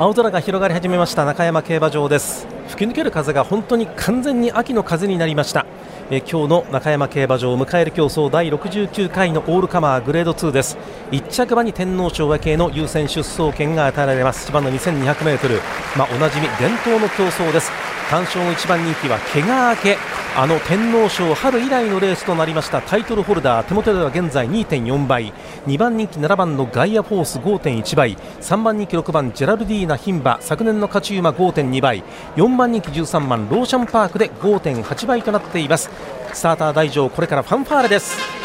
[0.00, 2.46] 青空が広がり始めました中山競馬場です。
[2.68, 5.66] 吹き抜ける風が本当に完全に秋の風になりました。
[6.08, 10.78] え今日の中山競馬場を迎える競争第69回のオールカマーグレード2です。
[11.10, 14.46] 1着馬に天皇賞和系の優先出走権が与えられます。
[14.46, 15.60] 芝の 2200m、
[15.96, 17.72] まあ、おなじみ伝統の競争です。
[18.08, 20.17] 単勝の1番人気は怪我明け。
[20.40, 22.80] あの天皇賞春以来のレースとなりました。
[22.80, 25.32] タイトルホルダー手元では現在2.4倍。
[25.66, 28.16] 2番人気7番のガイアフォース5.1倍。
[28.16, 30.38] 3番人気6番ジェラルディーナ牝馬。
[30.40, 32.04] 昨年の勝ち馬5.2倍。
[32.36, 35.90] 4番人気13番ローシャンパークで5.8倍となっています。
[36.32, 38.37] スターター台上これからファンファーレです。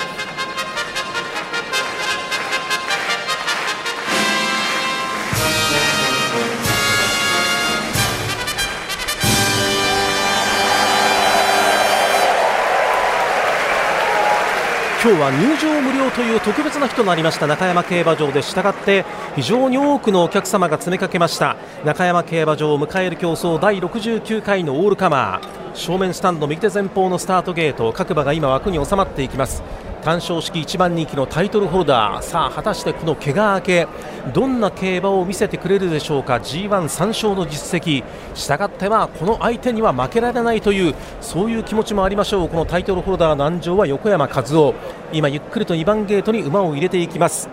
[15.05, 17.45] 今日は入場無料という特別な日となりました。
[17.45, 19.03] 中山競馬場でしたがって
[19.35, 21.57] 非常に多くのお客様が詰めかけました。
[21.83, 25.75] 中山競馬場を迎える競争第69回のオールカマー。
[25.75, 29.61] 正面スタンド右手前方のスタートゲート各馬が今枠に収まっていきます。
[30.05, 32.23] 単勝式1番人気のタイトルホルダー。
[32.23, 33.87] さあ果たしてこの怪我明け
[34.31, 38.03] どんな競馬を見せてくれるでしょうか？G1、3勝の実績。
[38.35, 42.49] したがってはこの相手には負けられないというそういう気持ちもありましょう。
[42.49, 44.73] このタイトルホルダー南條は横山和夫
[45.11, 47.49] 今ゆっくりと2番ゲートに馬を入れていきます。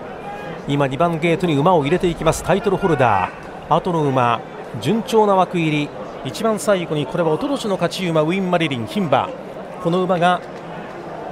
[0.69, 2.45] 今2番ゲートに馬を入れていきます。
[2.45, 3.75] タイトルホルダー。
[3.75, 4.41] 後の馬。
[4.81, 5.89] 順調な枠入り。
[6.25, 9.29] 一番最後にこれはおととしの勝ち馬ウィン・マリリン牝馬。
[9.83, 10.41] この馬が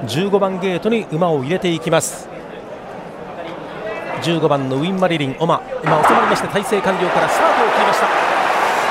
[0.06, 2.28] 15番ゲートに馬を入れていきます。
[4.18, 5.62] 15番のウィン・マリリンオマ。
[5.82, 8.06] 今収まりまして体制完了からスタートを切りました。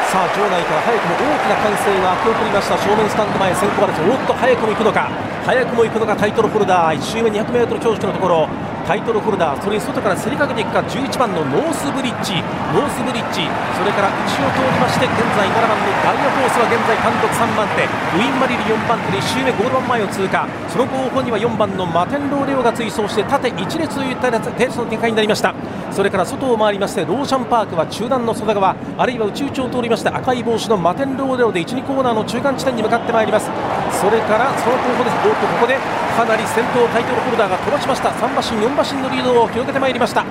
[0.08, 2.78] さあ場内から早くも大きな歓声が沸き起こりました。
[2.78, 5.10] 正面スタンド前先行争いおっと早くも行くのか。
[5.46, 6.98] 早くも行くのかタイトルホルダー。
[6.98, 8.48] 1周目 200m 強縮のところ。
[8.88, 12.40] タイトルホルダーそれに外から競りかけていくか11番のノースブリッジ。
[12.72, 13.44] ノースブリッジ
[13.76, 17.84] それから内を通りまして現在7番のダイヤフォースは現在単独3番手。
[17.84, 20.48] ウィン・マリリ4番手で1周目ゴール板前を通過。
[20.72, 25.54] その後方には4番のマテンローレオが追走して縦1列といったレースの展開になりました。
[25.92, 28.72] それから外を回りましてローシャンパークは中段の外側。
[28.72, 33.52] あるいは内々を通りまして赤い帽子のマテンローレオで1、2コーナーの中間地点に向かってまいります。
[34.00, 35.18] それからその後方です。
[35.28, 35.76] おっとここで
[36.18, 38.10] かなり先頭タイトルホルダーが飛ばしました。
[38.10, 40.26] 3馬身4馬身のリードを広げてまいりました。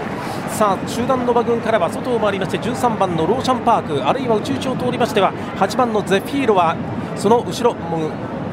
[0.51, 6.75] さあ中段の馬群からは外を回りまして13番のローシャンパークあるいは内々を通りましては8番のゼフィーロは
[7.15, 7.77] その後ろ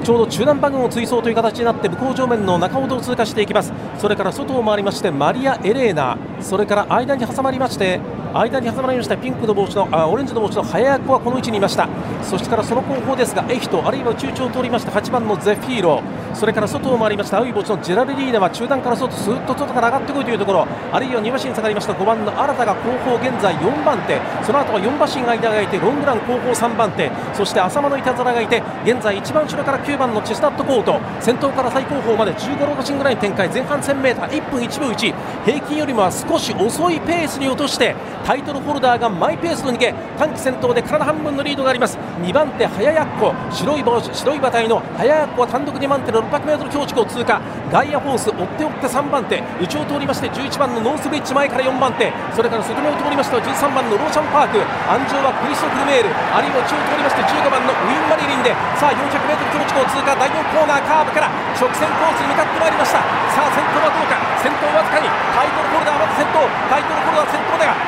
[0.04, 3.74] ちょうど中段馬群を追走という形になって向こう上面の中ほどを通過していきます。
[3.98, 8.00] それから外を回りましてマリア・エレーナそれから間に挟まりまして
[8.34, 9.16] 間に挟まりました。
[9.16, 11.88] ピンクの帽子のあオレンジの帽子の早役はこの位置にいました。
[12.24, 14.92] そしてからその後方ですがエヒトあるいは中長を通りました。
[14.92, 16.02] 8番のゼフィーロ。
[16.34, 17.38] それから外を回りました。
[17.38, 20.68] 青い帽子のジェラルディーナは中段から外スーッと外から上がってこいというところ。
[20.92, 21.94] あるいは2馬身下がりました。
[21.94, 24.20] 5番の新たが後方現在4番手。
[24.44, 27.12] その後は4馬身間がいてロングラン後方3番手。
[27.34, 31.00] そして浅間のいたずらがいて現在一番後ろから9番のチェスタットコート。
[31.22, 33.48] 先頭から最後方まで15、6馬身ぐらいの展開。
[33.50, 35.14] 前半 1000m1 分1秒1
[35.46, 41.97] 平均よりもは少し遅いペースに落としてタイトルホルダーがマイペースの逃げ短期先頭で体半分のリードがあります。
[42.22, 47.41] 2番手早やっこ白い帽子白い馬体の早やっこは単独2番手の 600m 強軸を通過。
[47.72, 52.11] ガイアフォース追って追って3番手内を通りまして11番のノースブリッジ前から4番手。
[52.35, 54.59] それから外目を通りましては13番のローシャンパーク。
[54.61, 56.09] 安城はクリストフルメール。
[56.31, 58.55] あるいは内を通りまして15番のウィン・マリリンで。
[58.79, 60.16] さあ 400m 強軸を通過。
[60.16, 61.28] 第4コーナーカーブから
[61.59, 63.03] 直線コースに向かってまいりました。
[63.35, 64.16] さあ先頭はどうか。
[64.40, 65.11] 先頭わずかに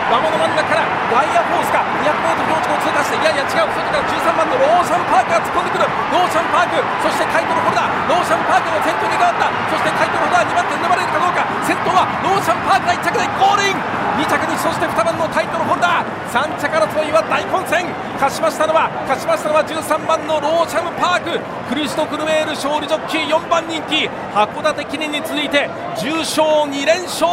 [0.06, 1.82] 馬場の真ん中からガイアフォースか。
[1.82, 5.90] 200m 強軸を通過していやいや違う外から13番のローシャンパークが突っ込んでくる。
[6.14, 6.78] ローシャンパーク。
[7.02, 8.06] そしてタイトルホルダー。
[8.06, 9.50] ローシャンパークの先頭に変わった。
[9.50, 11.42] そしてタイトルホルダー2番手に粘れるかどうか。
[11.66, 13.82] 先頭はローシャンパークが1着でゴールイン。
[14.16, 16.14] 2着にそして2番のタイトルホルダー。
[16.30, 17.90] 3着争いは大混戦。
[18.22, 21.42] 勝ちましたのは勝ちましたのは13番のローシャンパーク。
[21.66, 24.06] クリストフルメール勝利ジョッキー4番人気。
[24.38, 25.66] 函館記念に続いて
[25.98, 27.26] 重賞2連勝。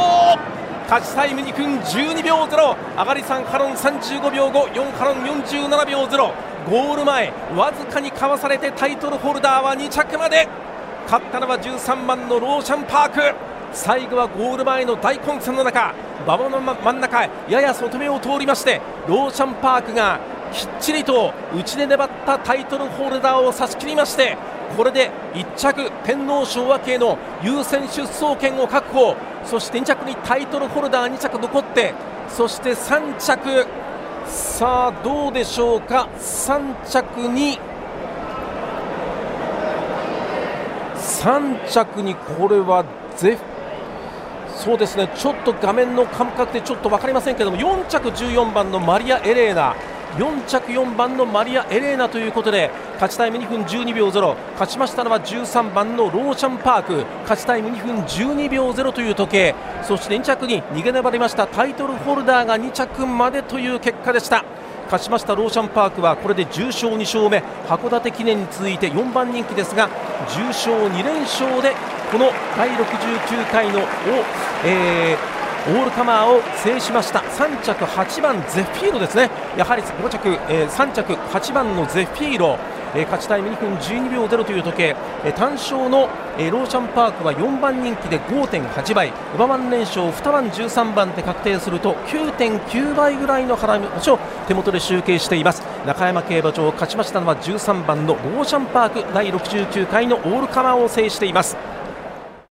[0.88, 6.32] 勝ちタイム2分12秒0上がり3ハロン35秒54ハロン47秒0
[6.68, 10.48] ゴール前わずかにかわされてタイトルホルダーは2着まで。
[11.04, 13.34] 勝ったのは13番のローシャンパーク。
[13.72, 15.92] 最後はゴール前の大混戦の中。
[16.24, 20.20] 馬場の真ん中やや外目を通りましてローシャンパークが
[20.52, 24.36] きっちりと内で粘ったタイトルホルダーを差し切りまして
[24.76, 29.16] これで1着天皇賞和系の優先出走権を確保。
[29.44, 31.94] そして2着にタイトルホルダー2着残って。
[32.28, 33.66] そして3着。
[34.26, 36.08] さあどうでしょうか。
[36.18, 37.58] 3着に
[40.96, 42.84] 3着にこれは
[43.16, 43.36] ゼ
[44.54, 45.08] そうですね。
[45.16, 49.74] ちょっと画面の感覚でちょっと分かりませんけども4着14番のマリア・エレーナ。
[50.18, 57.04] 4着4番のマリア・エレーナということで勝ちタイム2分12秒0勝ちましたのは13番のローシャンパーク。
[57.22, 59.54] 勝ちタイム2分12秒0という時計。
[59.82, 64.44] そして2着に逃げ粘りましたタイトルホルダーが2着までという結果でした。
[64.84, 67.42] 勝ちましたローシャンパークはこれで重賞2勝目。
[67.66, 69.88] 函館記念に続いて4番人気ですが
[70.36, 71.72] 重賞2連勝で
[72.10, 73.80] この第69回の、
[74.66, 75.31] えー
[75.68, 77.20] オールカマーを制しました。
[77.20, 79.30] 3着8番ゼフィーロですね。
[79.56, 82.58] やはり5着、えー、3着8番のゼフィーロ。
[82.94, 89.12] えー、勝ちタイム2分12秒0という時計、えー、単勝の、えー、ローシャンパークは4番人気で5.8倍。
[89.34, 94.18] 馬番連勝2番13番で確定すると9.9倍ぐらいの払い腰を
[94.48, 95.62] 手元で集計しています。
[95.86, 101.56] 中山競馬場勝ちましたのは13番のローシャンパーク第69回のオールカマーを制しています。